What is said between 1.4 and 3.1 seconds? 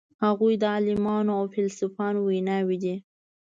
فیلسوفانو ویناوی دي.